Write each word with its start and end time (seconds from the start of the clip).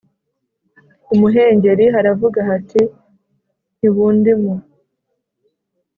Imuhengeri 1.13 1.85
haravuga 1.95 2.39
hati 2.49 2.81
Ntibundimo 3.77 4.53